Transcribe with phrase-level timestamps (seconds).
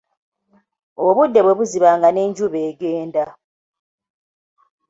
[1.07, 3.25] Obudde bwe buziba nga ne njuba egenda.